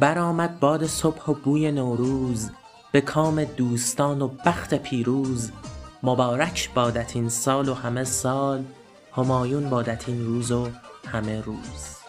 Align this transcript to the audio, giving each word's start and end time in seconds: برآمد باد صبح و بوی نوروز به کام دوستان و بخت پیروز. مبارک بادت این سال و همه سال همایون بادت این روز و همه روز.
برآمد 0.00 0.60
باد 0.60 0.86
صبح 0.86 1.30
و 1.30 1.34
بوی 1.34 1.72
نوروز 1.72 2.50
به 2.92 3.00
کام 3.00 3.44
دوستان 3.44 4.22
و 4.22 4.28
بخت 4.28 4.74
پیروز. 4.74 5.50
مبارک 6.02 6.74
بادت 6.74 7.16
این 7.16 7.28
سال 7.28 7.68
و 7.68 7.74
همه 7.74 8.04
سال 8.04 8.64
همایون 9.16 9.70
بادت 9.70 10.08
این 10.08 10.26
روز 10.26 10.52
و 10.52 10.68
همه 11.06 11.40
روز. 11.40 12.05